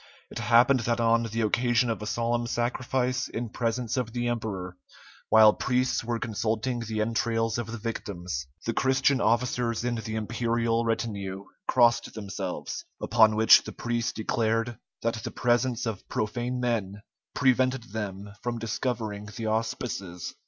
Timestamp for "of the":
3.97-4.29, 7.59-7.77